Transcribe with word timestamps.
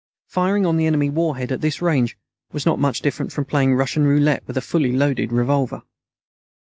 Firing 0.25 0.65
on 0.65 0.77
the 0.77 0.87
enemy 0.87 1.11
warhead 1.11 1.51
at 1.51 1.61
this 1.61 1.79
range 1.79 2.17
was 2.51 2.65
not 2.65 2.79
much 2.79 3.01
different 3.03 3.31
from 3.31 3.45
playing 3.45 3.75
Russian 3.75 4.03
Roulette 4.03 4.41
with 4.47 4.57
a 4.57 4.59
fully 4.61 4.91
loaded 4.93 5.31
revolver. 5.31 5.83